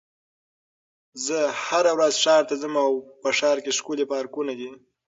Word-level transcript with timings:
زه 1.25 1.37
هره 1.65 1.91
ورځ 1.97 2.13
ښار 2.23 2.43
ته 2.49 2.55
ځم 2.61 2.75
او 2.85 2.91
په 3.21 3.29
ښار 3.37 3.57
کې 3.63 3.71
ښکلي 3.77 4.05
پارکونه 4.11 4.51
دي. 4.59 4.69